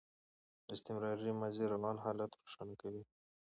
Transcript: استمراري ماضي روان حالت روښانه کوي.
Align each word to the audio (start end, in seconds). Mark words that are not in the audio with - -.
استمراري 0.75 1.31
ماضي 1.39 1.65
روان 1.73 1.97
حالت 2.05 2.31
روښانه 2.41 2.75
کوي. 2.81 3.03